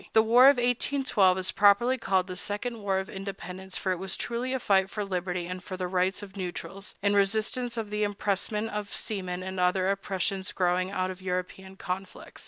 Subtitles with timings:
[0.13, 4.17] The war of 1812 is properly called the Second War of Independence, for it was
[4.17, 8.01] truly a fight for liberty and for the rights of neutrals, in resistance to the
[8.01, 12.39] impressment of seamen and other oppressions growing out of European conflicts.